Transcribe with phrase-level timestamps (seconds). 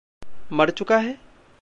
[0.51, 1.17] मर चुका है?